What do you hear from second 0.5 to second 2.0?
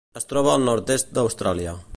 al nord-est d'Austràlia.